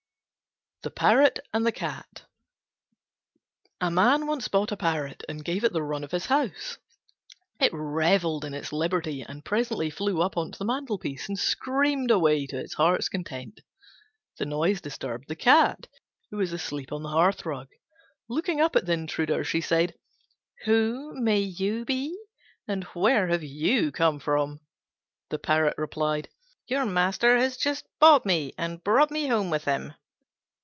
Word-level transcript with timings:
THE 0.83 0.89
PARROT 0.89 1.37
AND 1.53 1.63
THE 1.63 1.71
CAT 1.71 2.23
A 3.79 3.91
Man 3.91 4.25
once 4.25 4.47
bought 4.47 4.71
a 4.71 4.75
Parrot 4.75 5.21
and 5.29 5.45
gave 5.45 5.63
it 5.63 5.73
the 5.73 5.83
run 5.83 6.03
of 6.03 6.09
his 6.09 6.25
house. 6.25 6.79
It 7.59 7.71
revelled 7.71 8.43
in 8.43 8.55
its 8.55 8.73
liberty, 8.73 9.21
and 9.21 9.45
presently 9.45 9.91
flew 9.91 10.23
up 10.23 10.37
on 10.37 10.51
to 10.51 10.57
the 10.57 10.65
mantelpiece 10.65 11.27
and 11.29 11.37
screamed 11.37 12.09
away 12.09 12.47
to 12.47 12.57
its 12.57 12.73
heart's 12.73 13.09
content. 13.09 13.61
The 14.39 14.47
noise 14.47 14.81
disturbed 14.81 15.25
the 15.27 15.35
Cat, 15.35 15.85
who 16.31 16.37
was 16.37 16.51
asleep 16.51 16.91
on 16.91 17.03
the 17.03 17.09
hearthrug. 17.09 17.67
Looking 18.27 18.59
up 18.59 18.75
at 18.75 18.87
the 18.87 18.93
intruder, 18.93 19.43
she 19.43 19.61
said, 19.61 19.93
"Who 20.65 21.13
may 21.13 21.41
you 21.41 21.85
be, 21.85 22.19
and 22.67 22.85
where 22.95 23.27
have 23.27 23.43
you 23.43 23.91
come 23.91 24.19
from?" 24.19 24.61
The 25.29 25.37
Parrot 25.37 25.75
replied, 25.77 26.29
"Your 26.65 26.87
master 26.87 27.37
has 27.37 27.55
just 27.55 27.85
bought 27.99 28.25
me 28.25 28.55
and 28.57 28.83
brought 28.83 29.11
me 29.11 29.27
home 29.27 29.51
with 29.51 29.65
him." 29.65 29.93